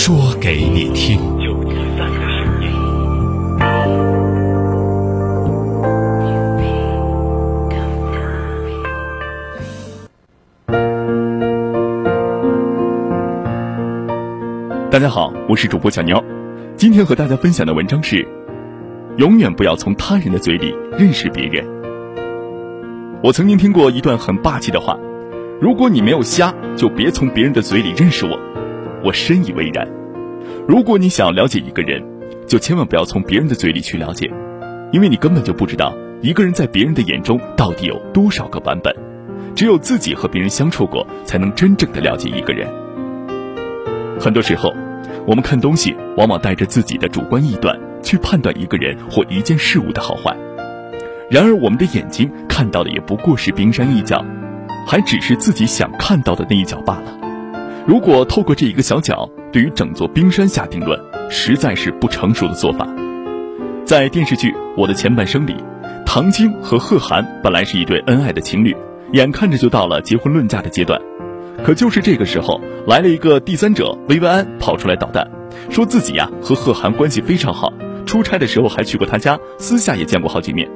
[0.00, 1.18] 说给你听。
[14.88, 16.24] 大家好，我是主播小妞，
[16.76, 18.26] 今天和大家分享的文章是：
[19.16, 21.66] 永远不要从他人的嘴里认识别人。
[23.20, 24.96] 我曾经听过一段很霸气的话：
[25.60, 28.38] 如果你没有瞎，就别从别人的嘴里认识我。
[29.04, 29.97] 我深以为然。
[30.68, 32.04] 如果你想了解一个人，
[32.46, 34.30] 就千万不要从别人的嘴里去了解，
[34.92, 38.94] 因为你根本就不知道一个人在别人的眼中到底有多少个版本。
[39.54, 42.68] 只有自己和别人相处过，才能真正的了解一个人。
[44.20, 44.70] 很多时候，
[45.26, 50.36] 我们看东西往往带着自己的主观臆断去判断一个人或一件事物的好坏。
[51.30, 54.22] 然而，我们的眼睛看到的也不过是冰山一角，
[54.86, 57.18] 还只是自己想看到的那一角罢了。
[57.86, 62.86] 如果透过这一个小角对于整座冰山下定论，实在是不成熟的做法。
[63.84, 65.56] 在电视剧《我的前半生》里，
[66.04, 68.76] 唐晶和贺涵本来是一对恩爱的情侣。
[69.12, 71.00] 眼看着就到了结婚论嫁的阶段，
[71.64, 75.26] 可就是这个时候来了一个第三者薇薇安跑出来捣蛋，
[75.70, 77.72] 说自己呀和贺涵关系非常好，
[78.04, 80.68] 出差的时候还去过他家，私下也见过好几面。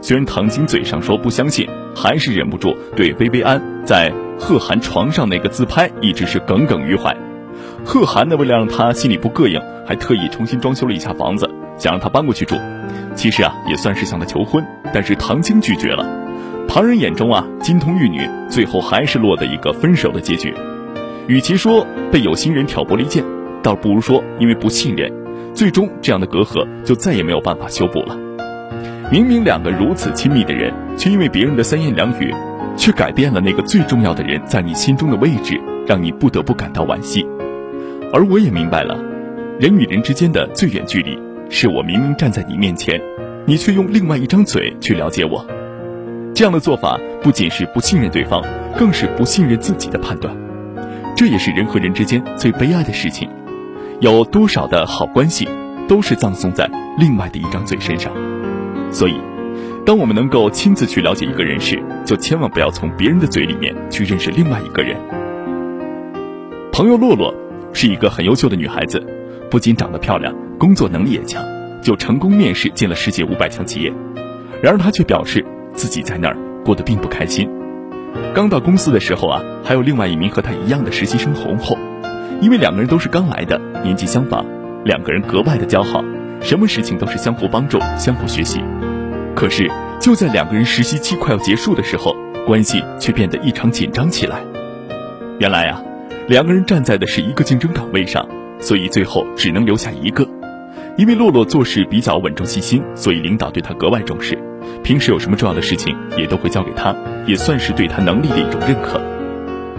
[0.00, 7.16] 虽然唐晶嘴上说不相信，还是忍不住对薇薇安在贺涵床上那个自拍一直是耿耿于怀。
[7.84, 11.48] 贺涵呢为了让他心里不膈应，还特意重新装修了一下房子，
[11.78, 12.56] 想让他搬过去住。
[13.14, 16.06] 其实啊也算是向他求婚，但是唐晶拒绝了。
[16.68, 20.54] 旁人眼中啊，金童玉女，最后还是落得一个分手的结局。
[21.26, 23.24] 与其说被有心人挑拨离间，
[23.62, 25.10] 倒不如说因为不信任，
[25.54, 28.16] 最终这样的隔阂就再也没有办法修补了。
[29.10, 32.34] 明明两个如此亲密的人，却因为别人的三言两语，
[32.76, 37.26] 却改变了那个最重要的人在你心中的位置，让你不得不感到惋惜。
[38.12, 38.98] 而我也明白了，
[39.60, 41.18] 人与人之间的最远距离，
[41.50, 43.00] 是我明明站在你面前，
[43.44, 45.44] 你却用另外一张嘴去了解我。
[46.34, 48.42] 这样的做法不仅是不信任对方，
[48.78, 50.34] 更是不信任自己的判断。
[51.16, 53.28] 这也是人和人之间最悲哀的事情。
[54.00, 55.48] 有多少的好关系，
[55.88, 58.12] 都是葬送在另外的一张嘴身上。
[58.90, 59.16] 所以，
[59.84, 64.96] 当我们能够亲自去了解一个人时，就千万不要从别人的嘴里面去认识另外一个人。
[66.72, 67.34] 朋友洛洛
[67.72, 69.04] 是一个很优秀的女孩子，
[69.50, 71.44] 不仅长得漂亮，工作能力也强，
[71.82, 73.92] 就成功面试进了世界五百强企业。
[74.62, 75.44] 然而她却表示。
[75.74, 77.48] 自己在那儿过得并不开心。
[78.34, 81.78] 刚到公司的时候啊，还有另外一名和她一样的实习生红红，
[82.40, 84.44] 因为两个人都是刚来的，年纪相仿，
[84.84, 86.02] 两个人格外的交好，
[86.40, 88.60] 什么事情都是相互帮助、相互学习。
[89.36, 92.12] 可是就在两个人实习期快要结束的时候，
[92.44, 94.40] 关系却变得异常紧张起来。
[95.38, 95.80] 原来啊，
[96.28, 98.28] 两个人站在的是一个竞争岗位上，
[98.60, 100.28] 所以最后只能留下一个。
[100.98, 104.38] 因为洛洛做事比较稳重细心，所以领导对他格外重视。
[104.84, 106.94] 平时有什么重要的事情，也都会交给他，
[107.26, 109.00] 也算是对他能力的一种认可。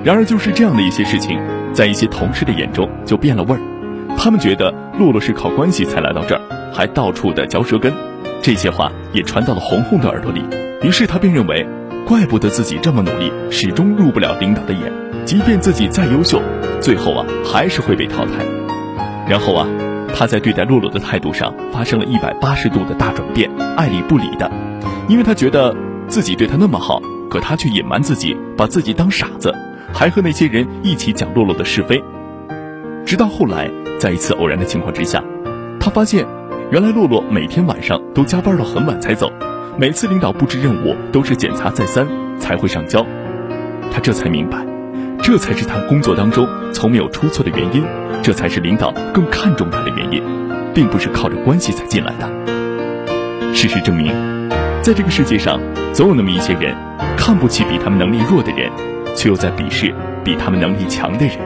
[0.04, 1.40] 然而，就是这样的一些事情，
[1.72, 3.62] 在一些同事的眼中就变了味儿。
[4.18, 6.42] 他们觉得洛洛是靠关系才来到这儿，
[6.74, 7.94] 还到处的嚼舌根。
[8.42, 10.44] 这些话也传到了红红的耳朵里，
[10.82, 11.64] 于是他便认为，
[12.08, 14.92] 怪不得自己这么努力，始终入不了领导的眼。
[15.29, 16.41] 即便自己再优秀，
[16.81, 18.44] 最后啊，还是会被淘汰。
[19.28, 19.67] 然后啊，
[20.12, 23.47] 他在对待洛洛的态度上发生了一百八十度的大转变，
[23.78, 24.51] 爱理不理的。
[25.07, 25.75] 因为他觉得
[26.07, 29.53] 自己对他那么好，可他却隐瞒自己，把自己当傻子，
[29.94, 32.03] 还和那些人一起讲洛洛的是非。
[33.06, 33.69] 直到后来，
[34.00, 35.23] 在一次偶然的情况之下，
[35.79, 36.25] 他发现，
[36.72, 39.32] 原来洛洛每天晚上都加班到很晚才走，
[39.78, 42.08] 每次领导布置任务都是检查再三
[42.40, 43.05] 才会上交。
[43.91, 44.66] 他这才明白，
[45.22, 47.84] 这才是他工作当中从没有出错的原因，
[48.24, 50.24] 这才是领导更看重他的原因，
[50.74, 53.54] 并不是靠着关系才进来的。
[53.54, 54.12] 事实证明。
[54.82, 55.60] 在这个世界上，
[55.94, 56.74] 总有那么一些人，
[57.18, 58.72] 看不起比他们能力弱的人，
[59.14, 59.94] 却又在鄙视
[60.24, 61.38] 比他们能力强的人。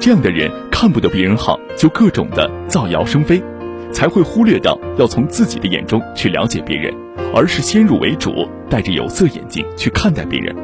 [0.00, 3.42] 这样的人看不得别人好，就各种的造谣生非，
[3.90, 6.94] 才会忽略到要从自己的眼中去了解别人，
[7.34, 10.54] 而是先入为主，戴着有色眼镜去看待别人。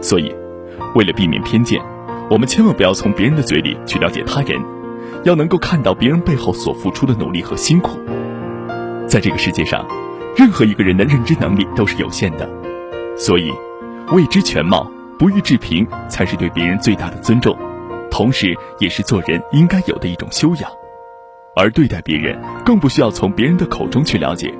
[0.00, 0.34] 所以，
[0.94, 1.80] 为了避免偏见，
[2.30, 4.60] 我们千万不要从别人的嘴里去了解他人，
[5.24, 7.98] 要能够看到别人背后所付出的努力和辛苦。
[9.06, 9.86] 在这个世界上，
[10.36, 12.48] 任何一个人的认知能力都是有限的，
[13.16, 13.52] 所以，
[14.12, 17.56] 未知全貌，不予置评，才是对别人最大的尊重，
[18.10, 20.70] 同时也是做人应该有的一种修养。
[21.56, 24.52] 而对待别人，更不需要从别人的口中去了解，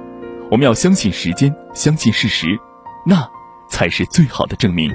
[0.51, 2.59] 我们要相信时间，相信事实，
[3.05, 3.29] 那
[3.69, 4.93] 才是最好的证明。